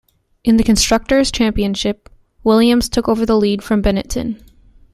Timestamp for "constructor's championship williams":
0.63-2.89